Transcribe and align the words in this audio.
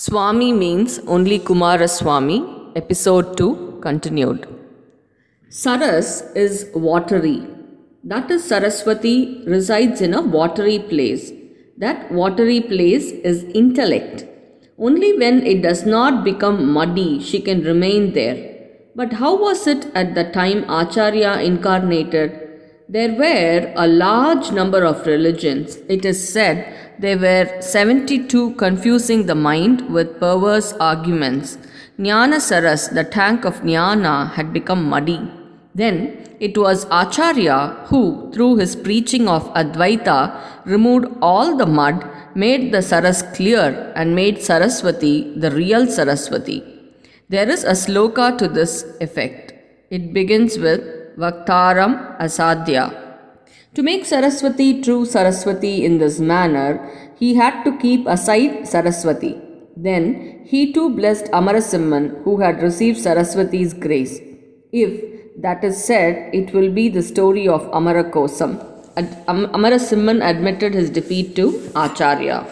Swami 0.00 0.52
means 0.52 1.00
only 1.08 1.40
Kumaraswamy, 1.40 2.36
episode 2.76 3.36
2 3.36 3.80
continued. 3.82 4.46
Saras 5.50 6.10
is 6.36 6.70
watery. 6.72 7.44
That 8.04 8.30
is, 8.30 8.44
Saraswati 8.44 9.42
resides 9.44 10.00
in 10.00 10.14
a 10.14 10.22
watery 10.22 10.78
place. 10.78 11.32
That 11.78 12.12
watery 12.12 12.60
place 12.60 13.10
is 13.10 13.42
intellect. 13.62 14.24
Only 14.78 15.18
when 15.18 15.44
it 15.44 15.62
does 15.62 15.84
not 15.84 16.22
become 16.22 16.72
muddy, 16.72 17.18
she 17.18 17.40
can 17.40 17.62
remain 17.64 18.12
there. 18.12 18.68
But 18.94 19.14
how 19.14 19.36
was 19.36 19.66
it 19.66 19.88
at 19.96 20.14
the 20.14 20.30
time 20.30 20.62
Acharya 20.70 21.40
incarnated? 21.40 22.47
There 22.90 23.12
were 23.12 23.70
a 23.76 23.86
large 23.86 24.50
number 24.50 24.82
of 24.82 25.06
religions. 25.06 25.76
It 25.90 26.06
is 26.06 26.26
said 26.32 26.74
there 26.98 27.18
were 27.18 27.60
72 27.60 28.54
confusing 28.54 29.26
the 29.26 29.34
mind 29.34 29.90
with 29.92 30.18
perverse 30.18 30.72
arguments. 30.80 31.58
Jnana 31.98 32.38
Saras, 32.46 32.94
the 32.94 33.04
tank 33.04 33.44
of 33.44 33.60
Jnana, 33.60 34.32
had 34.32 34.54
become 34.54 34.88
muddy. 34.88 35.20
Then 35.74 36.24
it 36.40 36.56
was 36.56 36.86
Acharya 36.90 37.76
who, 37.88 38.32
through 38.32 38.56
his 38.56 38.74
preaching 38.74 39.28
of 39.28 39.52
Advaita, 39.52 40.40
removed 40.64 41.08
all 41.20 41.58
the 41.58 41.66
mud, 41.66 42.08
made 42.34 42.72
the 42.72 42.78
Saras 42.78 43.22
clear, 43.36 43.92
and 43.96 44.14
made 44.14 44.40
Saraswati 44.40 45.38
the 45.38 45.50
real 45.50 45.86
Saraswati. 45.86 46.64
There 47.28 47.50
is 47.50 47.64
a 47.64 47.72
sloka 47.72 48.38
to 48.38 48.48
this 48.48 48.86
effect. 49.02 49.52
It 49.90 50.14
begins 50.14 50.56
with 50.58 50.97
Vaktaram 51.20 52.16
Asadhya. 52.20 52.84
To 53.74 53.82
make 53.82 54.04
Saraswati 54.06 54.80
true 54.82 55.04
Saraswati 55.04 55.84
in 55.84 55.98
this 55.98 56.20
manner, 56.20 56.70
he 57.18 57.34
had 57.34 57.64
to 57.64 57.76
keep 57.78 58.06
aside 58.06 58.68
Saraswati. 58.68 59.36
Then 59.76 60.42
he 60.44 60.72
too 60.72 60.90
blessed 60.90 61.26
Amarasimhan, 61.32 62.22
who 62.22 62.38
had 62.38 62.62
received 62.62 62.98
Saraswati's 62.98 63.74
grace. 63.74 64.20
If 64.70 64.92
that 65.42 65.64
is 65.64 65.82
said, 65.82 66.32
it 66.32 66.54
will 66.54 66.70
be 66.70 66.88
the 66.88 67.02
story 67.02 67.48
of 67.48 67.62
Amarakosam. 67.72 68.52
Ad- 68.96 69.24
Am- 69.26 70.22
admitted 70.22 70.74
his 70.74 70.88
defeat 70.88 71.34
to 71.34 71.46
Acharya. 71.74 72.46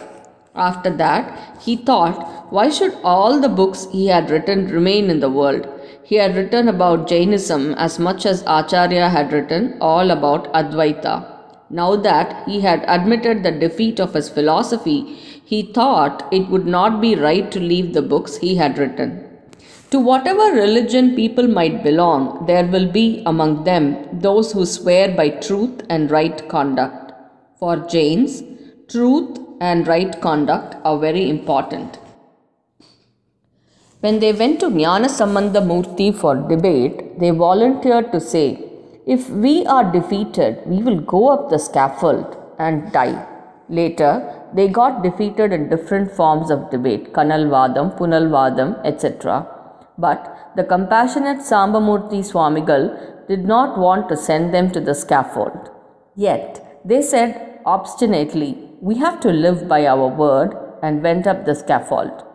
After 0.55 0.89
that, 0.89 1.57
he 1.61 1.77
thought, 1.77 2.51
why 2.51 2.69
should 2.69 2.97
all 3.03 3.39
the 3.39 3.49
books 3.49 3.87
he 3.93 4.07
had 4.07 4.29
written 4.29 4.67
remain 4.67 5.09
in 5.09 5.21
the 5.21 5.29
world? 5.29 5.67
He 6.09 6.15
had 6.15 6.37
written 6.37 6.69
about 6.69 7.09
Jainism 7.09 7.73
as 7.73 7.99
much 7.99 8.25
as 8.25 8.41
Acharya 8.47 9.09
had 9.09 9.33
written 9.33 9.77
all 9.81 10.09
about 10.09 10.45
Advaita. 10.53 11.15
Now 11.69 11.97
that 11.97 12.47
he 12.47 12.61
had 12.61 12.85
admitted 12.87 13.43
the 13.43 13.51
defeat 13.51 13.99
of 13.99 14.13
his 14.13 14.29
philosophy, 14.29 14.99
he 15.43 15.63
thought 15.63 16.25
it 16.31 16.47
would 16.47 16.65
not 16.65 17.01
be 17.01 17.15
right 17.15 17.51
to 17.51 17.59
leave 17.59 17.93
the 17.93 18.01
books 18.01 18.37
he 18.37 18.55
had 18.55 18.77
written. 18.77 19.09
To 19.91 19.99
whatever 19.99 20.53
religion 20.53 21.13
people 21.13 21.49
might 21.49 21.83
belong, 21.83 22.45
there 22.45 22.65
will 22.65 22.89
be 22.89 23.21
among 23.25 23.65
them 23.65 23.97
those 24.13 24.53
who 24.53 24.65
swear 24.65 25.13
by 25.13 25.27
truth 25.27 25.81
and 25.89 26.09
right 26.09 26.47
conduct. 26.47 27.11
For 27.59 27.75
Jains, 27.75 28.43
truth 28.87 29.39
and 29.59 29.85
right 29.85 30.21
conduct 30.21 30.77
are 30.85 30.97
very 30.97 31.29
important. 31.29 31.99
When 34.01 34.19
they 34.19 34.31
went 34.31 34.59
to 34.59 34.67
Jnana 34.67 35.07
Sambandha 35.19 35.61
Murthy 35.69 36.15
for 36.15 36.35
debate, 36.35 37.19
they 37.19 37.31
volunteered 37.31 38.11
to 38.11 38.19
say, 38.19 38.63
If 39.07 39.27
we 39.27 39.65
are 39.65 39.91
defeated, 39.91 40.61
we 40.67 40.83
will 40.83 40.99
go 40.99 41.29
up 41.29 41.49
the 41.49 41.57
scaffold 41.57 42.37
and 42.59 42.91
die. 42.91 43.25
Later, 43.69 44.11
they 44.53 44.67
got 44.67 45.01
defeated 45.01 45.51
in 45.51 45.69
different 45.69 46.11
forms 46.11 46.51
of 46.51 46.69
debate, 46.69 47.11
Kanalvadam, 47.11 47.97
Punalvadam, 47.97 48.79
etc. 48.85 49.47
But 49.97 50.51
the 50.55 50.63
compassionate 50.63 51.39
Sambamurthy 51.39 52.21
Swamigal 52.31 53.27
did 53.27 53.45
not 53.45 53.79
want 53.79 54.09
to 54.09 54.15
send 54.15 54.53
them 54.53 54.69
to 54.73 54.79
the 54.79 54.93
scaffold. 54.93 55.71
Yet, 56.15 56.81
they 56.85 57.01
said 57.01 57.61
obstinately, 57.65 58.51
We 58.79 58.99
have 58.99 59.19
to 59.21 59.29
live 59.29 59.67
by 59.67 59.87
our 59.87 60.07
word, 60.07 60.55
and 60.83 61.01
went 61.01 61.25
up 61.25 61.45
the 61.45 61.55
scaffold. 61.55 62.26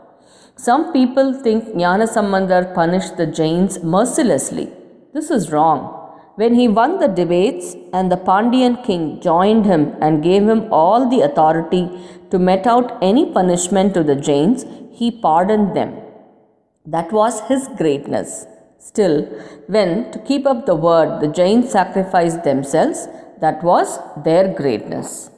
Some 0.57 0.93
people 0.93 1.33
think 1.33 1.65
Jnana 1.69 2.07
Sambandar 2.07 2.75
punished 2.75 3.17
the 3.17 3.27
Jains 3.27 3.83
mercilessly. 3.83 4.71
This 5.15 5.31
is 5.31 5.51
wrong. 5.51 5.99
When 6.37 6.55
he 6.55 6.69
won 6.69 6.99
the 6.99 7.09
debates 7.09 7.75
and 7.93 8.13
the 8.13 8.17
Pandyan 8.17 8.85
king 8.85 9.21
joined 9.21 9.67
him 9.67 9.97
and 10.01 10.23
gave 10.23 10.49
him 10.49 10.73
all 10.73 11.09
the 11.09 11.23
authority 11.23 11.91
to 12.31 12.39
mete 12.39 12.67
out 12.67 12.99
any 13.03 13.33
punishment 13.33 13.95
to 13.95 14.03
the 14.03 14.15
Jains, 14.15 14.65
he 14.93 15.11
pardoned 15.11 15.75
them. 15.75 15.99
That 16.87 17.13
was 17.13 17.41
his 17.49 17.69
greatness. 17.77 18.47
Still, 18.79 19.25
when, 19.67 20.11
to 20.13 20.19
keep 20.19 20.47
up 20.47 20.67
the 20.67 20.75
word, 20.75 21.21
the 21.21 21.29
Jains 21.29 21.71
sacrificed 21.71 22.45
themselves, 22.45 23.09
that 23.41 23.63
was 23.63 23.99
their 24.23 24.53
greatness. 24.53 25.32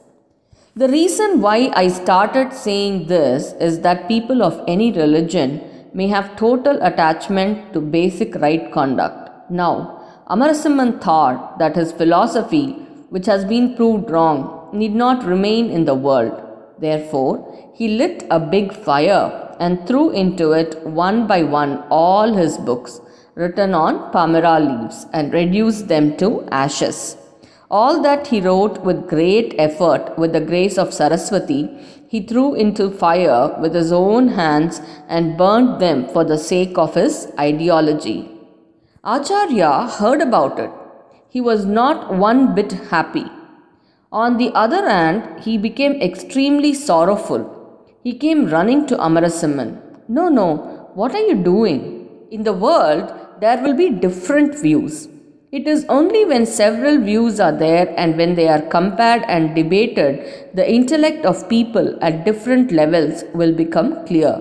The 0.77 0.89
reason 0.89 1.39
why 1.39 1.71
I 1.73 1.87
started 1.87 2.51
saying 2.51 3.07
this 3.07 3.53
is 3.61 3.79
that 3.79 4.09
people 4.09 4.43
of 4.43 4.61
any 4.67 4.91
religion 4.91 5.61
may 5.93 6.07
have 6.09 6.35
total 6.35 6.81
attachment 6.81 7.71
to 7.71 7.79
basic 7.79 8.35
right 8.35 8.69
conduct. 8.73 9.49
Now, 9.49 10.01
Amarasimhan 10.29 11.01
thought 11.01 11.59
that 11.59 11.77
his 11.77 11.93
philosophy, 11.93 12.73
which 13.09 13.25
has 13.25 13.45
been 13.45 13.77
proved 13.77 14.09
wrong, 14.11 14.69
need 14.73 14.93
not 14.93 15.23
remain 15.23 15.69
in 15.69 15.85
the 15.85 15.95
world. 15.95 16.43
Therefore, 16.77 17.71
he 17.73 17.97
lit 17.97 18.25
a 18.29 18.41
big 18.41 18.73
fire 18.73 19.55
and 19.61 19.87
threw 19.87 20.11
into 20.11 20.51
it 20.51 20.85
one 20.85 21.25
by 21.25 21.43
one 21.43 21.85
all 21.89 22.33
his 22.33 22.57
books 22.57 22.99
written 23.35 23.73
on 23.73 24.11
Palmyra 24.11 24.59
leaves 24.59 25.05
and 25.13 25.31
reduced 25.31 25.87
them 25.87 26.17
to 26.17 26.45
ashes. 26.51 27.15
All 27.69 28.01
that 28.03 28.27
he 28.27 28.41
wrote 28.41 28.83
with 28.83 29.07
great 29.07 29.55
effort 29.57 30.17
with 30.17 30.33
the 30.33 30.41
grace 30.41 30.77
of 30.77 30.93
Saraswati, 30.93 31.69
he 32.07 32.21
threw 32.21 32.53
into 32.53 32.91
fire 32.91 33.55
with 33.59 33.73
his 33.73 33.91
own 33.91 34.27
hands 34.29 34.81
and 35.07 35.37
burnt 35.37 35.79
them 35.79 36.07
for 36.09 36.23
the 36.23 36.37
sake 36.37 36.77
of 36.77 36.93
his 36.93 37.31
ideology. 37.39 38.29
Acharya 39.03 39.87
heard 39.87 40.21
about 40.21 40.59
it. 40.59 40.71
He 41.27 41.41
was 41.41 41.65
not 41.65 42.15
one 42.15 42.53
bit 42.53 42.71
happy. 42.91 43.25
On 44.11 44.37
the 44.37 44.51
other 44.53 44.87
hand, 44.87 45.41
he 45.41 45.57
became 45.57 46.01
extremely 46.01 46.73
sorrowful. 46.73 47.41
He 48.03 48.13
came 48.13 48.47
running 48.47 48.85
to 48.87 48.95
Amarasimhan. 48.95 49.81
No, 50.07 50.29
no, 50.29 50.91
what 50.93 51.13
are 51.15 51.27
you 51.27 51.35
doing? 51.35 52.07
In 52.29 52.43
the 52.43 52.53
world, 52.53 53.11
there 53.41 53.61
will 53.61 53.73
be 53.73 53.89
different 53.89 54.57
views. 54.57 55.09
It 55.57 55.69
is 55.69 55.85
only 55.87 56.25
when 56.25 56.45
several 56.45 56.97
views 56.97 57.39
are 57.39 57.53
there 57.53 57.93
and 57.97 58.17
when 58.17 58.35
they 58.35 58.49
are 58.49 58.61
compared 58.61 59.21
and 59.35 59.55
debated, 59.55 60.49
the 60.53 60.69
intellect 60.69 61.25
of 61.25 61.47
people 61.47 61.97
at 62.01 62.25
different 62.25 62.73
levels 62.73 63.23
will 63.33 63.53
become 63.53 64.05
clear. 64.05 64.33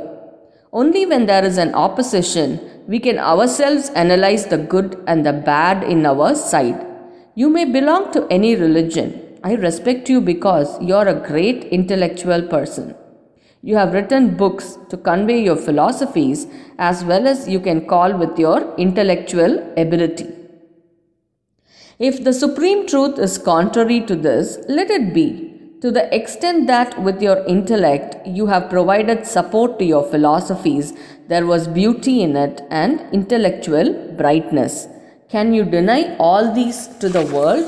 Only 0.72 1.06
when 1.06 1.26
there 1.26 1.44
is 1.44 1.56
an 1.56 1.72
opposition, 1.72 2.58
we 2.88 2.98
can 2.98 3.20
ourselves 3.20 3.90
analyze 3.90 4.46
the 4.46 4.58
good 4.58 5.00
and 5.06 5.24
the 5.24 5.32
bad 5.32 5.84
in 5.84 6.04
our 6.04 6.34
side. 6.34 6.84
You 7.36 7.48
may 7.48 7.64
belong 7.64 8.10
to 8.14 8.26
any 8.28 8.56
religion. 8.56 9.38
I 9.44 9.54
respect 9.54 10.08
you 10.08 10.20
because 10.20 10.82
you 10.82 10.96
are 10.96 11.06
a 11.06 11.26
great 11.30 11.66
intellectual 11.66 12.42
person. 12.42 12.96
You 13.62 13.76
have 13.76 13.92
written 13.92 14.36
books 14.36 14.78
to 14.88 14.96
convey 14.96 15.44
your 15.44 15.54
philosophies 15.54 16.48
as 16.76 17.04
well 17.04 17.28
as 17.28 17.48
you 17.48 17.60
can 17.60 17.86
call 17.86 18.18
with 18.18 18.36
your 18.36 18.74
intellectual 18.76 19.60
ability. 19.76 20.43
If 21.98 22.24
the 22.24 22.32
supreme 22.32 22.88
truth 22.88 23.20
is 23.20 23.38
contrary 23.38 24.00
to 24.00 24.16
this, 24.16 24.58
let 24.68 24.90
it 24.90 25.14
be. 25.14 25.52
To 25.80 25.92
the 25.92 26.12
extent 26.12 26.66
that 26.66 27.00
with 27.00 27.22
your 27.22 27.44
intellect 27.46 28.26
you 28.26 28.46
have 28.46 28.68
provided 28.68 29.24
support 29.24 29.78
to 29.78 29.84
your 29.84 30.02
philosophies, 30.02 30.92
there 31.28 31.46
was 31.46 31.68
beauty 31.68 32.22
in 32.22 32.34
it 32.36 32.62
and 32.68 33.00
intellectual 33.12 33.92
brightness. 34.16 34.88
Can 35.28 35.54
you 35.54 35.64
deny 35.64 36.16
all 36.16 36.52
these 36.52 36.88
to 36.98 37.08
the 37.08 37.26
world? 37.26 37.64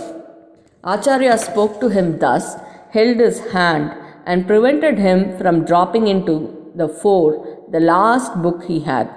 Acharya 0.83 1.39
spoke 1.39 1.81
to 1.81 1.89
him 1.89 2.19
thus, 2.19 2.57
held 2.91 3.19
his 3.19 3.39
hand, 3.53 3.93
and 4.27 4.49
prevented 4.49 4.99
him 4.99 5.39
from 5.39 5.65
dropping 5.65 6.09
into 6.09 6.73
the 6.75 6.89
fore 6.89 7.65
the 7.71 7.81
last 7.81 8.43
book 8.43 8.65
he 8.65 8.81
had. 8.81 9.09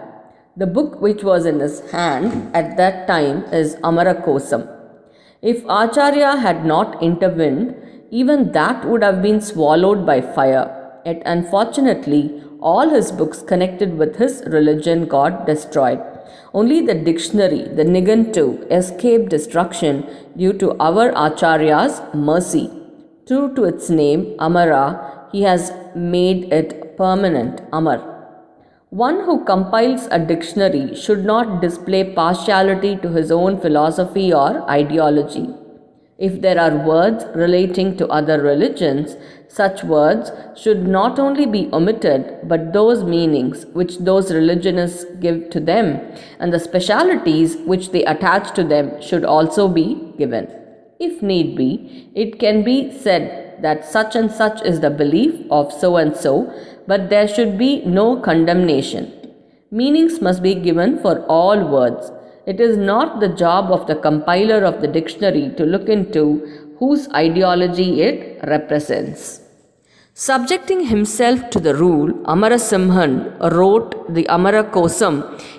The 0.56 0.68
book 0.68 1.02
which 1.02 1.24
was 1.24 1.48
in 1.48 1.60
his 1.60 1.80
hand 1.92 2.56
at 2.56 2.78
that 2.78 3.08
time 3.08 3.46
is 3.52 3.76
Amarakosam. 3.78 4.79
If 5.42 5.64
Acharya 5.70 6.36
had 6.36 6.66
not 6.66 7.02
intervened, 7.02 7.76
even 8.12 8.52
that 8.52 8.84
would 8.86 9.02
have 9.02 9.22
been 9.22 9.40
swallowed 9.40 10.06
by 10.06 10.20
fire. 10.20 11.02
Yet 11.06 11.22
unfortunately, 11.26 12.44
all 12.60 12.90
his 12.90 13.14
books 13.14 13.42
connected 13.42 13.98
with 13.98 14.18
his 14.18 14.44
religion 14.48 15.06
got 15.06 15.46
destroyed. 15.46 16.02
Only 16.54 16.86
the 16.86 16.94
dictionary, 16.94 17.62
the 17.70 17.86
Nigantu, 17.86 18.70
escaped 18.70 19.30
destruction 19.30 20.06
due 20.36 20.52
to 20.54 20.78
our 20.78 21.14
Acharya's 21.16 22.02
mercy. 22.14 22.70
True 23.26 23.56
to 23.56 23.64
its 23.64 23.90
name, 23.90 24.36
Amara, 24.40 25.28
he 25.32 25.44
has 25.44 25.72
made 25.96 26.52
it 26.52 26.98
permanent, 26.98 27.62
Amar. 27.72 28.19
One 28.90 29.24
who 29.26 29.46
compiles 29.46 30.08
a 30.10 30.18
dictionary 30.18 30.96
should 30.96 31.24
not 31.24 31.62
display 31.62 32.12
partiality 32.12 32.96
to 33.04 33.10
his 33.10 33.32
own 33.32 33.62
philosophy 33.62 34.34
or 34.34 34.68
ideology. 34.68 35.48
If 36.18 36.42
there 36.42 36.60
are 36.60 36.88
words 36.88 37.24
relating 37.36 37.98
to 37.98 38.08
other 38.08 38.42
religions, 38.42 39.16
such 39.48 39.84
words 39.84 40.32
should 40.60 40.88
not 40.88 41.20
only 41.20 41.46
be 41.46 41.70
omitted, 41.72 42.40
but 42.46 42.74
those 42.74 43.04
meanings 43.04 43.68
which 43.74 44.00
those 44.00 44.34
religionists 44.34 45.06
give 45.20 45.52
to 45.52 45.60
them 45.60 46.02
and 46.40 46.52
the 46.52 46.60
specialities 46.60 47.58
which 47.58 47.92
they 47.92 48.04
attach 48.06 48.56
to 48.56 48.64
them 48.64 49.00
should 49.00 49.24
also 49.24 49.68
be 49.68 50.14
given. 50.18 50.48
If 51.00 51.22
need 51.22 51.56
be, 51.56 52.10
it 52.16 52.40
can 52.40 52.64
be 52.64 52.92
said 52.92 53.62
that 53.62 53.86
such 53.86 54.16
and 54.16 54.32
such 54.32 54.62
is 54.64 54.80
the 54.80 54.90
belief 54.90 55.46
of 55.52 55.72
so 55.72 55.98
and 55.98 56.16
so, 56.16 56.52
but 56.90 57.10
there 57.10 57.28
should 57.28 57.58
be 57.58 57.72
no 57.86 58.08
condemnation. 58.28 59.04
Meanings 59.72 60.22
must 60.22 60.42
be 60.44 60.56
given 60.56 60.98
for 61.04 61.16
all 61.38 61.68
words 61.78 62.12
it 62.52 62.60
is 62.60 62.78
not 62.78 63.20
the 63.20 63.34
job 63.42 63.72
of 63.76 63.86
the 63.88 63.96
compiler 64.06 64.64
of 64.70 64.82
the 64.82 64.88
dictionary 64.88 65.52
to 65.58 65.66
look 65.74 65.88
into 65.88 66.24
whose 66.80 67.08
ideology 67.10 68.02
it 68.02 68.40
represents. 68.54 69.42
Subjecting 70.14 70.86
himself 70.88 71.50
to 71.52 71.60
the 71.60 71.76
rule, 71.76 72.10
Amarasimhan 72.34 73.52
wrote 73.52 73.92
the 74.14 74.24
Amarakosam 74.38 75.18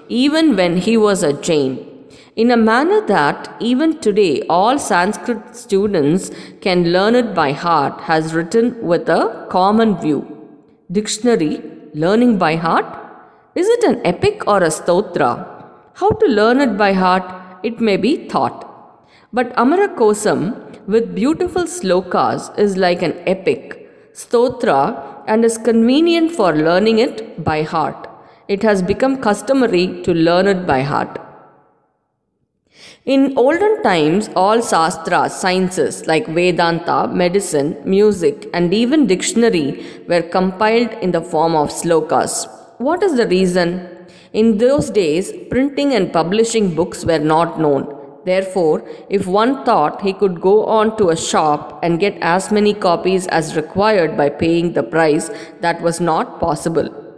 even 0.08 0.56
when 0.56 0.78
he 0.78 0.96
was 0.96 1.22
a 1.22 1.32
Jain, 1.32 1.86
in 2.34 2.50
a 2.50 2.56
manner 2.56 3.00
that 3.06 3.54
even 3.60 3.98
today 4.00 4.42
all 4.48 4.78
Sanskrit 4.78 5.54
students 5.54 6.30
can 6.60 6.92
learn 6.92 7.14
it 7.14 7.34
by 7.34 7.52
heart, 7.52 8.00
has 8.02 8.34
written 8.34 8.82
with 8.82 9.08
a 9.08 9.46
common 9.50 9.96
view. 10.00 10.29
Dictionary, 10.92 11.62
learning 11.94 12.36
by 12.36 12.56
heart? 12.56 12.86
Is 13.54 13.68
it 13.68 13.84
an 13.84 14.04
epic 14.04 14.42
or 14.48 14.56
a 14.56 14.70
stotra? 14.70 15.28
How 15.94 16.10
to 16.10 16.26
learn 16.26 16.60
it 16.60 16.76
by 16.76 16.92
heart, 16.94 17.22
it 17.62 17.80
may 17.80 17.96
be 17.96 18.28
thought. 18.28 18.66
But 19.32 19.54
Amarakosam 19.54 20.88
with 20.88 21.14
beautiful 21.14 21.62
slokas 21.62 22.58
is 22.58 22.76
like 22.76 23.02
an 23.02 23.14
epic, 23.24 23.88
stotra, 24.14 25.22
and 25.28 25.44
is 25.44 25.58
convenient 25.58 26.32
for 26.32 26.56
learning 26.56 26.98
it 26.98 27.44
by 27.44 27.62
heart. 27.62 28.08
It 28.48 28.64
has 28.64 28.82
become 28.82 29.22
customary 29.22 30.02
to 30.02 30.12
learn 30.12 30.48
it 30.48 30.66
by 30.66 30.82
heart. 30.82 31.20
In 33.06 33.32
olden 33.38 33.82
times, 33.82 34.28
all 34.36 34.60
sastras, 34.60 35.32
sciences 35.34 36.06
like 36.06 36.26
Vedanta, 36.26 37.08
medicine, 37.08 37.78
music, 37.82 38.46
and 38.52 38.74
even 38.74 39.06
dictionary 39.06 39.86
were 40.06 40.20
compiled 40.20 40.90
in 41.00 41.10
the 41.10 41.22
form 41.22 41.56
of 41.56 41.70
slokas. 41.70 42.46
What 42.76 43.02
is 43.02 43.16
the 43.16 43.26
reason? 43.26 43.88
In 44.34 44.58
those 44.58 44.90
days, 44.90 45.32
printing 45.48 45.94
and 45.94 46.12
publishing 46.12 46.74
books 46.74 47.02
were 47.06 47.18
not 47.18 47.58
known. 47.58 47.96
Therefore, 48.26 48.86
if 49.08 49.26
one 49.26 49.64
thought 49.64 50.02
he 50.02 50.12
could 50.12 50.42
go 50.42 50.66
on 50.66 50.98
to 50.98 51.08
a 51.08 51.16
shop 51.16 51.80
and 51.82 51.98
get 51.98 52.18
as 52.20 52.52
many 52.52 52.74
copies 52.74 53.26
as 53.28 53.56
required 53.56 54.14
by 54.14 54.28
paying 54.28 54.74
the 54.74 54.82
price, 54.82 55.30
that 55.62 55.80
was 55.80 56.02
not 56.02 56.38
possible. 56.38 57.09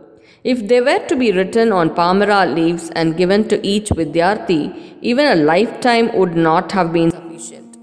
If 0.44 0.66
they 0.66 0.80
were 0.80 0.98
to 1.06 1.14
be 1.14 1.30
written 1.30 1.70
on 1.70 1.94
Palmyra 1.94 2.46
leaves 2.46 2.90
and 2.90 3.16
given 3.16 3.46
to 3.48 3.64
each 3.64 3.90
Vidyarthi, 3.90 4.98
even 5.00 5.26
a 5.26 5.36
lifetime 5.36 6.10
would 6.16 6.34
not 6.36 6.72
have 6.72 6.92
been 6.92 7.12
sufficient. 7.12 7.76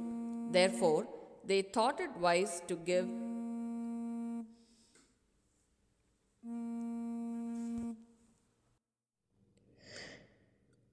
Therefore, 0.52 1.08
they 1.46 1.62
thought 1.62 2.02
it 2.02 2.10
wise 2.20 2.62
to 2.68 2.76
give 2.76 3.08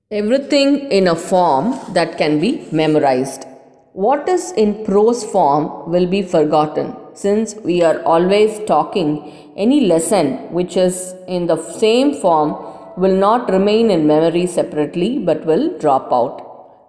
Everything 0.09 0.93
in 0.93 1.09
a 1.09 1.17
form 1.17 1.77
that 1.93 2.17
can 2.17 2.39
be 2.39 2.69
memorized. 2.71 3.45
What 3.93 4.29
is 4.29 4.53
in 4.53 4.85
prose 4.85 5.25
form 5.25 5.91
will 5.91 6.07
be 6.07 6.23
forgotten 6.23 6.95
since 7.17 7.55
we 7.69 7.83
are 7.83 8.03
always 8.03 8.61
talking. 8.67 9.11
Any 9.57 9.81
lesson 9.93 10.53
which 10.53 10.77
is 10.77 11.15
in 11.27 11.47
the 11.47 11.61
same 11.85 12.15
form 12.15 12.51
will 12.97 13.17
not 13.27 13.51
remain 13.51 13.91
in 13.91 14.07
memory 14.07 14.47
separately 14.47 15.19
but 15.19 15.47
will 15.47 15.79
drop 15.79 16.13
out. 16.13 16.43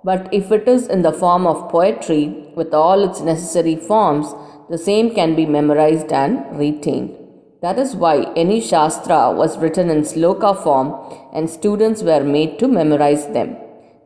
But 0.04 0.30
if 0.32 0.52
it 0.52 0.68
is 0.68 0.88
in 0.88 1.02
the 1.02 1.12
form 1.12 1.48
of 1.48 1.70
poetry 1.70 2.52
with 2.56 2.74
all 2.74 3.04
its 3.04 3.22
necessary 3.22 3.76
forms, 3.76 4.28
the 4.70 4.78
same 4.78 5.14
can 5.14 5.36
be 5.36 5.46
memorized 5.46 6.12
and 6.12 6.58
retained. 6.58 7.16
That 7.62 7.80
is 7.80 7.96
why 7.96 8.32
any 8.36 8.62
Shastra 8.62 9.32
was 9.32 9.58
written 9.58 9.90
in 9.90 10.02
sloka 10.02 10.52
form 10.64 10.94
and 11.34 11.50
students 11.50 12.04
were 12.04 12.24
made 12.24 12.60
to 12.60 12.68
memorize 12.68 13.28
them. 13.28 13.58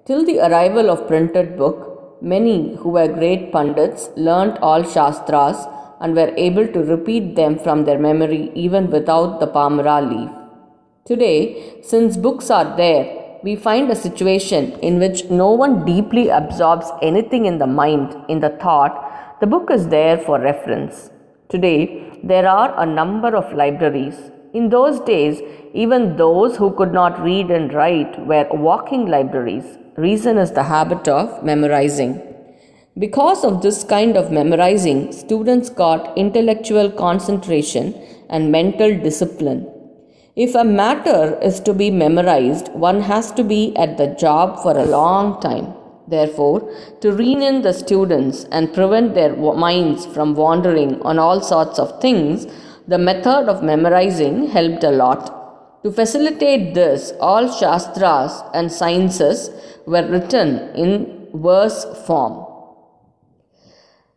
Till 0.05 0.25
the 0.25 0.39
arrival 0.39 0.89
of 0.89 1.07
printed 1.07 1.57
book, 1.57 2.21
many 2.21 2.75
who 2.77 2.89
were 2.89 3.07
great 3.07 3.51
Pandits 3.51 4.09
learnt 4.15 4.57
all 4.59 4.83
Shastras 4.83 5.65
and 6.01 6.15
were 6.15 6.33
able 6.35 6.67
to 6.67 6.83
repeat 6.83 7.35
them 7.35 7.57
from 7.57 7.85
their 7.85 7.99
memory 7.99 8.51
even 8.55 8.89
without 8.89 9.39
the 9.39 9.47
Palmyra 9.47 10.01
leaf. 10.01 10.29
Today, 11.05 11.81
since 11.81 12.17
books 12.17 12.49
are 12.49 12.75
there, 12.75 13.03
we 13.43 13.55
find 13.55 13.89
a 13.89 13.95
situation 13.95 14.71
in 14.81 14.99
which 14.99 15.25
no 15.25 15.51
one 15.51 15.85
deeply 15.85 16.29
absorbs 16.29 16.91
anything 17.01 17.45
in 17.45 17.57
the 17.57 17.67
mind, 17.67 18.15
in 18.29 18.39
the 18.39 18.49
thought, 18.49 19.39
the 19.41 19.47
book 19.47 19.71
is 19.71 19.87
there 19.87 20.17
for 20.17 20.39
reference. 20.39 21.09
Today, 21.49 22.19
there 22.23 22.47
are 22.47 22.79
a 22.79 22.85
number 22.85 23.35
of 23.35 23.51
libraries. 23.53 24.31
In 24.53 24.69
those 24.69 24.99
days, 24.99 25.41
even 25.73 26.17
those 26.17 26.57
who 26.57 26.71
could 26.75 26.93
not 26.93 27.21
read 27.21 27.49
and 27.49 27.73
write 27.73 28.19
were 28.27 28.47
walking 28.51 29.07
libraries. 29.07 29.65
Reason 29.97 30.37
is 30.37 30.51
the 30.51 30.63
habit 30.63 31.07
of 31.07 31.43
memorizing. 31.43 32.30
Because 32.99 33.45
of 33.45 33.61
this 33.61 33.85
kind 33.85 34.17
of 34.17 34.33
memorizing, 34.33 35.13
students 35.13 35.69
got 35.69 36.17
intellectual 36.17 36.91
concentration 36.91 37.93
and 38.29 38.51
mental 38.51 38.99
discipline. 38.99 39.65
If 40.35 40.55
a 40.55 40.65
matter 40.65 41.39
is 41.41 41.61
to 41.61 41.73
be 41.73 41.89
memorized, 41.89 42.67
one 42.73 42.99
has 42.99 43.31
to 43.33 43.45
be 43.45 43.73
at 43.77 43.97
the 43.97 44.07
job 44.07 44.61
for 44.61 44.77
a 44.77 44.83
long 44.83 45.39
time. 45.39 45.73
Therefore, 46.09 46.69
to 46.99 47.13
rein 47.13 47.41
in 47.41 47.61
the 47.61 47.71
students 47.71 48.43
and 48.51 48.73
prevent 48.73 49.13
their 49.13 49.37
minds 49.37 50.05
from 50.05 50.35
wandering 50.35 51.01
on 51.03 51.17
all 51.17 51.39
sorts 51.39 51.79
of 51.79 52.01
things, 52.01 52.45
the 52.89 52.97
method 52.97 53.47
of 53.47 53.63
memorizing 53.63 54.49
helped 54.49 54.83
a 54.83 54.91
lot. 54.91 55.83
To 55.83 55.93
facilitate 55.93 56.73
this, 56.73 57.13
all 57.21 57.49
Shastras 57.49 58.43
and 58.53 58.69
sciences 58.69 59.49
were 59.87 60.05
written 60.05 60.75
in 60.75 61.29
verse 61.33 61.85
form. 62.05 62.50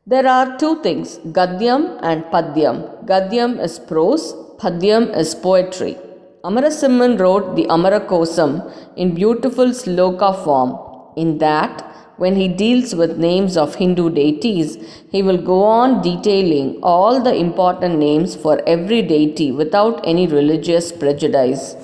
There 0.06 0.26
are 0.28 0.58
two 0.58 0.82
things 0.82 1.16
Gadyam 1.36 1.98
and 2.02 2.24
Padyam. 2.24 3.06
Gadyam 3.06 3.58
is 3.58 3.78
prose, 3.78 4.34
Padyam 4.58 5.16
is 5.16 5.34
poetry. 5.34 5.96
Amarasimhan 6.44 7.18
wrote 7.18 7.56
the 7.56 7.64
Amarakosam 7.76 8.70
in 8.98 9.14
beautiful 9.14 9.68
sloka 9.68 10.44
form 10.44 10.78
in 11.16 11.38
that, 11.38 11.80
when 12.18 12.36
he 12.36 12.48
deals 12.48 12.94
with 12.94 13.16
names 13.16 13.56
of 13.56 13.76
Hindu 13.76 14.10
deities, 14.10 14.76
he 15.10 15.22
will 15.22 15.38
go 15.38 15.62
on 15.64 16.02
detailing 16.02 16.80
all 16.82 17.22
the 17.22 17.34
important 17.34 17.98
names 17.98 18.36
for 18.36 18.60
every 18.68 19.00
deity 19.00 19.52
without 19.52 20.06
any 20.06 20.26
religious 20.26 20.92
prejudice. 20.92 21.76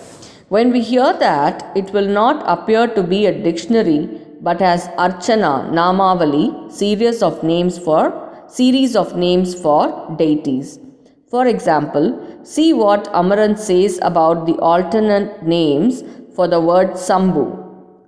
When 0.50 0.72
we 0.72 0.82
hear 0.82 1.14
that, 1.14 1.72
it 1.74 1.90
will 1.94 2.08
not 2.08 2.44
appear 2.46 2.86
to 2.88 3.02
be 3.02 3.24
a 3.24 3.42
dictionary 3.42 4.19
but 4.40 4.62
as 4.62 4.88
Archana 5.06 5.70
Namavali 5.78 6.72
series 6.72 7.22
of 7.22 7.42
names 7.42 7.78
for 7.78 8.02
series 8.48 8.96
of 8.96 9.16
names 9.16 9.54
for 9.54 9.82
deities. 10.18 10.78
For 11.30 11.46
example, 11.46 12.06
see 12.42 12.72
what 12.72 13.04
Amaran 13.12 13.56
says 13.58 13.98
about 14.02 14.46
the 14.46 14.54
alternate 14.54 15.42
names 15.44 16.02
for 16.34 16.48
the 16.48 16.60
word 16.60 16.92
Sambhu. 16.92 17.44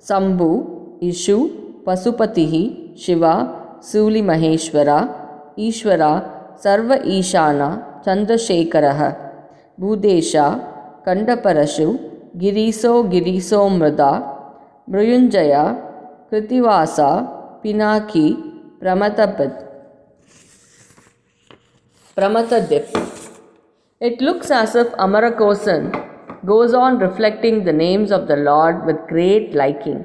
Sambhu, 0.01 1.01
Ishu, 1.01 1.85
Pasupatihi, 1.85 2.99
Shiva, 2.99 3.79
Suli 3.81 4.23
Maheshwara, 4.23 4.99
Ishwara, 5.57 6.13
Sarva 6.61 6.99
Ishana, 7.05 8.03
Chandrashekaraha, 8.05 9.17
Bhutesha, 9.79 11.05
Kandaparashu, 11.07 11.89
Giriso 12.37 13.09
Giriso 13.13 13.71
Mrida, 13.71 14.11
Mrityunjaya, 14.91 15.92
ಕೃತಿವಾಸ 16.33 16.99
Pinaki 17.63 18.29
ಪ್ರಮಥಪತ್ 18.83 19.59
Pramatadip. 22.17 22.87
It 24.09 24.17
looks 24.27 24.49
as 24.61 24.71
if 24.83 24.89
Amarakosam 25.05 25.85
goes 26.51 26.73
on 26.83 26.99
reflecting 27.05 27.57
the 27.69 27.77
names 27.83 28.11
of 28.17 28.23
the 28.31 28.39
Lord 28.49 28.79
with 28.87 29.07
great 29.13 29.47
liking. 29.63 30.01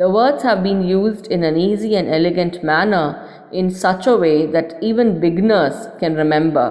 The 0.00 0.10
words 0.16 0.42
have 0.48 0.62
been 0.68 0.82
used 1.00 1.28
in 1.36 1.42
an 1.50 1.58
easy 1.68 1.92
and 2.00 2.08
elegant 2.18 2.56
manner 2.72 3.06
in 3.60 3.68
such 3.84 4.06
a 4.06 4.18
way 4.24 4.38
that 4.56 4.78
even 4.90 5.20
beginners 5.26 5.78
can 6.00 6.14
remember. 6.22 6.66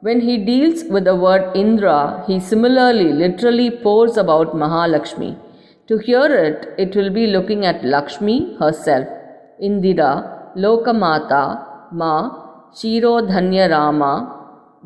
When 0.00 0.20
he 0.28 0.36
deals 0.52 0.82
with 0.94 1.06
the 1.10 1.18
word 1.26 1.44
Indra, 1.64 2.00
he 2.28 2.38
similarly 2.52 3.10
literally 3.24 3.70
pours 3.86 4.16
about 4.16 4.58
Mahalakshmi. 4.64 5.32
To 5.88 5.96
hear 5.96 6.26
it, 6.26 6.74
it 6.76 6.94
will 6.94 7.10
be 7.10 7.26
looking 7.26 7.64
at 7.64 7.82
Lakshmi 7.82 8.56
herself. 8.60 9.08
Indira, 9.62 10.54
Lokamata, 10.54 11.92
Ma, 11.92 12.70
Shirodhanya 12.74 13.70
Rama, 13.70 14.12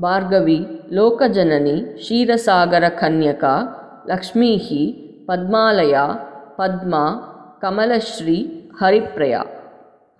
Bhargavi, 0.00 0.92
Lokajanani, 0.92 1.98
Shirasagara 1.98 2.96
Kanyaka, 3.00 4.06
Lakshmihi, 4.08 5.26
Padmalaya, 5.26 6.56
Padma, 6.56 7.56
Kamalashri, 7.60 8.70
Haripriya. 8.80 9.44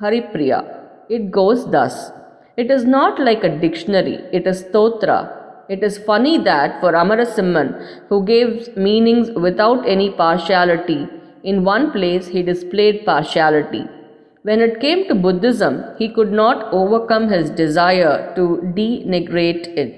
Haripriya. 0.01 0.81
It 1.09 1.31
goes 1.31 1.71
thus. 1.71 2.11
It 2.57 2.73
is 2.73 2.85
not 2.85 3.21
like 3.21 3.45
a 3.45 3.57
dictionary, 3.57 4.17
it 4.33 4.49
is 4.49 4.65
stotra. 4.65 5.42
It 5.75 5.83
is 5.83 5.97
funny 6.07 6.37
that 6.47 6.81
for 6.81 6.93
Amarasimhan, 6.93 7.69
who 8.09 8.25
gives 8.27 8.69
meanings 8.77 9.31
without 9.31 9.89
any 9.89 10.11
partiality, 10.11 11.09
in 11.43 11.65
one 11.65 11.93
place 11.93 12.27
he 12.27 12.43
displayed 12.43 13.07
partiality. 13.07 13.85
When 14.43 14.61
it 14.61 14.81
came 14.81 15.09
to 15.09 15.15
Buddhism, 15.15 15.83
he 15.99 16.11
could 16.11 16.31
not 16.31 16.67
overcome 16.75 17.31
his 17.31 17.49
desire 17.49 18.35
to 18.37 18.45
denigrate 18.77 19.69
it. 19.85 19.95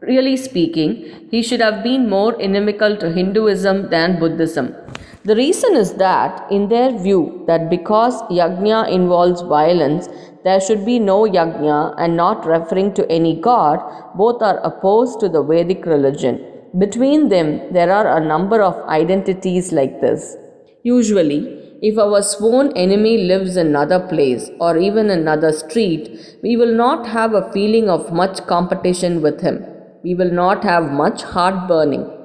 Really 0.00 0.36
speaking, 0.36 1.28
he 1.32 1.42
should 1.42 1.60
have 1.60 1.82
been 1.82 2.08
more 2.08 2.40
inimical 2.40 2.96
to 2.98 3.10
Hinduism 3.10 3.90
than 3.90 4.20
Buddhism. 4.20 4.76
The 5.24 5.34
reason 5.34 5.74
is 5.76 5.94
that, 5.94 6.50
in 6.52 6.68
their 6.68 6.96
view, 6.96 7.44
that 7.48 7.68
because 7.68 8.22
yajna 8.38 8.88
involves 8.88 9.42
violence, 9.42 10.08
there 10.44 10.60
should 10.60 10.84
be 10.84 10.98
no 10.98 11.22
yajna 11.24 11.94
and 11.98 12.16
not 12.16 12.46
referring 12.46 12.92
to 12.94 13.10
any 13.10 13.40
god, 13.40 13.80
both 14.16 14.42
are 14.42 14.58
opposed 14.58 15.20
to 15.20 15.28
the 15.28 15.42
Vedic 15.42 15.84
religion. 15.86 16.44
Between 16.78 17.28
them, 17.28 17.72
there 17.72 17.92
are 17.92 18.16
a 18.16 18.24
number 18.24 18.62
of 18.62 18.80
identities 18.88 19.72
like 19.72 20.00
this. 20.00 20.36
Usually, 20.82 21.40
if 21.82 21.98
our 21.98 22.22
sworn 22.22 22.72
enemy 22.76 23.24
lives 23.24 23.56
in 23.56 23.68
another 23.68 24.00
place 24.00 24.50
or 24.60 24.76
even 24.76 25.10
another 25.10 25.52
street, 25.52 26.38
we 26.42 26.56
will 26.56 26.74
not 26.74 27.06
have 27.06 27.34
a 27.34 27.50
feeling 27.52 27.88
of 27.88 28.12
much 28.12 28.46
competition 28.46 29.22
with 29.22 29.40
him. 29.40 29.64
We 30.02 30.14
will 30.14 30.30
not 30.30 30.62
have 30.64 30.92
much 30.92 31.22
heart 31.22 31.68
burning. 31.68 32.19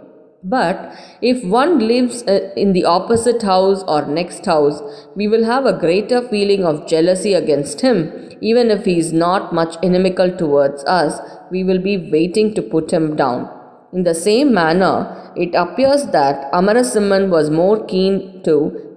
But 0.48 0.96
if 1.24 1.44
one 1.44 1.80
lives 1.80 2.22
uh, 2.24 2.52
in 2.56 2.74
the 2.74 2.86
opposite 2.86 3.42
house 3.42 3.84
or 3.88 4.06
next 4.06 4.46
house, 4.46 4.80
we 5.16 5.28
will 5.28 5.44
have 5.44 5.66
a 5.66 5.74
greater 5.74 6.22
feeling 6.28 6.64
of 6.64 6.88
jealousy 6.88 7.34
against 7.34 7.82
him. 7.82 8.12
Even 8.42 8.70
if 8.70 8.86
he 8.86 9.00
is 9.00 9.12
not 9.12 9.54
much 9.54 9.76
inimical 9.82 10.30
towards 10.38 10.84
us, 10.84 11.20
we 11.50 11.64
will 11.64 11.80
be 11.80 11.98
waiting 12.12 12.54
to 12.54 12.62
put 12.62 12.94
him 12.94 13.16
down. 13.16 13.50
In 13.92 14.04
the 14.04 14.14
same 14.14 14.54
manner, 14.54 15.32
it 15.36 15.56
appears 15.56 16.06
that 16.08 16.52
Amarasimhan 16.52 17.30
was 17.30 17.50
more 17.50 17.84
keen 17.86 18.44
to 18.44 18.54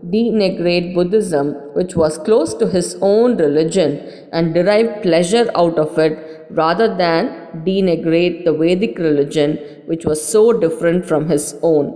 denigrate 0.06 0.94
Buddhism, 0.94 1.54
which 1.72 1.96
was 1.96 2.18
close 2.18 2.52
to 2.54 2.66
his 2.66 2.96
own 3.00 3.38
religion, 3.38 3.98
and 4.32 4.52
derive 4.52 5.02
pleasure 5.02 5.50
out 5.54 5.78
of 5.78 5.98
it 5.98 6.27
rather 6.50 6.88
than 6.96 7.62
denigrate 7.64 8.44
the 8.44 8.52
Vedic 8.52 8.98
religion, 8.98 9.58
which 9.86 10.04
was 10.04 10.24
so 10.24 10.52
different 10.52 11.06
from 11.06 11.28
his 11.28 11.56
own. 11.62 11.94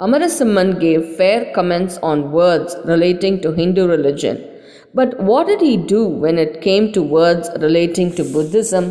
Amarasimhan 0.00 0.80
gave 0.80 1.16
fair 1.16 1.52
comments 1.54 1.98
on 2.02 2.32
words 2.32 2.76
relating 2.84 3.40
to 3.42 3.52
Hindu 3.52 3.86
religion. 3.86 4.44
But 4.92 5.20
what 5.20 5.46
did 5.46 5.60
he 5.60 5.76
do 5.76 6.06
when 6.06 6.38
it 6.38 6.60
came 6.62 6.92
to 6.92 7.02
words 7.02 7.48
relating 7.60 8.14
to 8.16 8.24
Buddhism? 8.24 8.90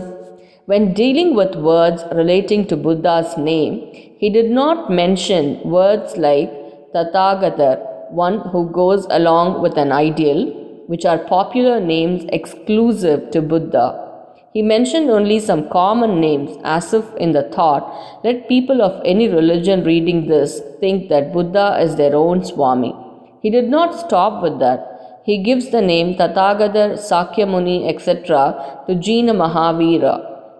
When 0.66 0.94
dealing 0.94 1.36
with 1.36 1.56
words 1.56 2.04
relating 2.14 2.68
to 2.68 2.78
Buddha's 2.78 3.38
name, 3.38 4.16
he 4.18 4.30
did 4.30 4.50
not 4.50 4.90
mention 4.90 5.60
words 5.70 6.16
like 6.16 6.50
Tathagatar, 6.94 8.12
one 8.12 8.40
who 8.52 8.70
goes 8.72 9.06
along 9.10 9.62
with 9.62 9.78
an 9.78 9.92
ideal, 9.92 10.52
which 10.88 11.06
are 11.06 11.18
popular 11.18 11.80
names 11.80 12.24
exclusive 12.32 13.32
to 13.32 13.42
Buddha. 13.42 14.13
He 14.54 14.62
mentioned 14.62 15.10
only 15.10 15.40
some 15.40 15.68
common 15.70 16.20
names 16.22 16.58
as 16.64 16.94
if 16.94 17.06
in 17.16 17.32
the 17.32 17.44
thought, 17.56 18.22
let 18.24 18.48
people 18.48 18.84
of 18.84 19.02
any 19.04 19.28
religion 19.28 19.84
reading 19.84 20.28
this 20.28 20.62
think 20.80 21.10
that 21.10 21.34
Buddha 21.34 21.80
is 21.82 21.96
their 21.96 22.16
own 22.16 22.46
Swami. 22.46 22.94
He 23.42 23.50
did 23.50 23.68
not 23.68 24.00
stop 24.00 24.44
with 24.44 24.60
that. 24.60 25.22
He 25.26 25.38
gives 25.42 25.70
the 25.72 25.82
name 25.82 26.16
Tathagatar, 26.16 26.98
Sakyamuni, 27.10 27.90
etc. 27.90 28.84
to 28.88 28.94
Jina 28.94 29.34
Mahavira. 29.34 30.16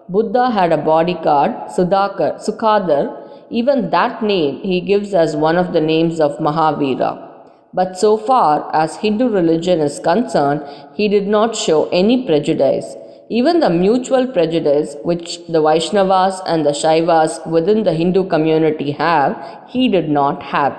Buddha 0.08 0.50
had 0.50 0.72
a 0.72 0.76
bodyguard, 0.76 1.52
Sudhakar, 1.76 2.44
Sukadar. 2.44 3.20
Even 3.50 3.90
that 3.90 4.22
name 4.22 4.60
he 4.62 4.80
gives 4.80 5.14
as 5.14 5.36
one 5.36 5.56
of 5.56 5.72
the 5.72 5.80
names 5.80 6.18
of 6.18 6.38
Mahavira. 6.38 7.30
But 7.72 7.96
so 7.96 8.16
far 8.16 8.74
as 8.74 8.96
Hindu 8.96 9.28
religion 9.28 9.80
is 9.80 10.00
concerned, 10.00 10.62
he 10.94 11.08
did 11.08 11.28
not 11.28 11.54
show 11.54 11.88
any 11.90 12.26
prejudice. 12.26 12.96
Even 13.38 13.58
the 13.58 13.68
mutual 13.68 14.26
prejudice 14.28 14.94
which 15.02 15.44
the 15.48 15.60
Vaishnavas 15.60 16.40
and 16.46 16.64
the 16.64 16.70
Shaivas 16.70 17.44
within 17.54 17.82
the 17.82 17.92
Hindu 17.92 18.28
community 18.28 18.92
have, 18.92 19.32
he 19.68 19.88
did 19.88 20.08
not 20.08 20.40
have. 20.50 20.76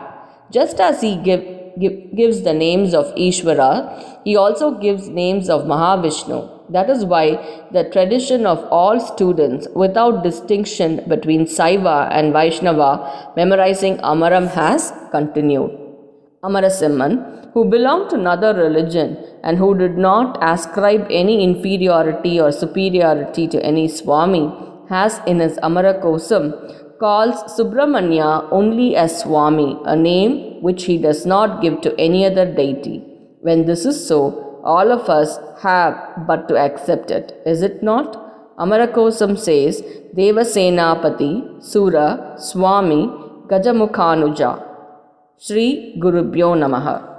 Just 0.51 0.79
as 0.79 1.01
he 1.01 1.17
give, 1.17 1.43
give, 1.77 2.15
gives 2.15 2.43
the 2.43 2.53
names 2.53 2.93
of 2.93 3.13
Ishvara, 3.15 4.21
he 4.23 4.37
also 4.37 4.71
gives 4.71 5.09
names 5.09 5.49
of 5.49 5.63
Mahavishnu. 5.63 6.71
That 6.71 6.89
is 6.89 7.03
why 7.03 7.25
the 7.73 7.89
tradition 7.89 8.45
of 8.45 8.63
all 8.71 9.01
students, 9.01 9.67
without 9.75 10.23
distinction 10.23 11.03
between 11.09 11.47
Saiva 11.47 12.09
and 12.09 12.31
Vaishnava, 12.31 13.33
memorizing 13.35 13.97
Amaram 13.97 14.47
has 14.47 14.93
continued. 15.11 15.71
Amarasimhan, 16.41 17.44
who 17.55 17.63
belonged 17.63 18.09
to 18.09 18.17
another 18.17 18.53
religion 18.53 19.17
and 19.41 19.57
who 19.57 19.73
did 19.81 19.97
not 19.97 20.37
ascribe 20.41 21.07
any 21.09 21.41
inferiority 21.41 22.33
or 22.37 22.51
superiority 22.51 23.47
to 23.47 23.63
any 23.63 23.87
Swami, 23.87 24.43
has 24.89 25.21
in 25.25 25.39
his 25.39 25.57
Amarakosam 25.67 26.99
calls 26.99 27.37
Subramanya 27.57 28.45
only 28.51 28.97
as 28.97 29.21
Swami, 29.21 29.79
a 29.85 29.95
name 29.95 30.61
which 30.61 30.83
he 30.83 30.97
does 30.97 31.25
not 31.25 31.61
give 31.61 31.79
to 31.79 31.97
any 31.97 32.25
other 32.25 32.45
deity. 32.45 32.97
When 33.39 33.65
this 33.65 33.85
is 33.85 34.05
so, 34.05 34.61
all 34.65 34.91
of 34.91 35.09
us 35.09 35.39
have 35.61 35.95
but 36.27 36.49
to 36.49 36.57
accept 36.57 37.09
it, 37.09 37.41
is 37.45 37.61
it 37.61 37.81
not? 37.81 38.21
Amarakosam 38.57 39.39
says 39.39 39.81
Devasenapati, 40.13 41.63
Sura, 41.63 42.35
Swami, 42.37 43.07
Gajamukhanuja. 43.47 44.61
Sri 45.37 45.95
Gurubhyo 46.01 46.53
Namaha. 46.55 47.14